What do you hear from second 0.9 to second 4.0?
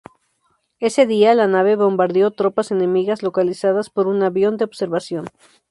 día la nave bombardeó tropas enemigas localizadas